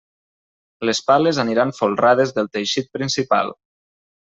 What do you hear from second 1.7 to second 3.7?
folrades del teixit principal.